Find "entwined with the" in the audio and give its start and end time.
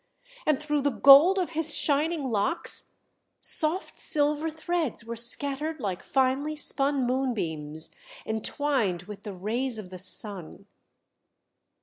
8.25-9.33